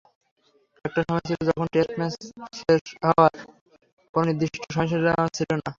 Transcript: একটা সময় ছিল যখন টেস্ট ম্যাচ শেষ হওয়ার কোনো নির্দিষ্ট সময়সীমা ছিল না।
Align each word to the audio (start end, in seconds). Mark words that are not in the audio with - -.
একটা 0.85 1.01
সময় 1.01 1.23
ছিল 1.27 1.39
যখন 1.49 1.65
টেস্ট 1.73 1.91
ম্যাচ 1.99 2.13
শেষ 2.59 2.83
হওয়ার 3.03 3.31
কোনো 4.13 4.25
নির্দিষ্ট 4.29 4.55
সময়সীমা 4.67 5.13
ছিল 5.37 5.49
না। 5.51 5.65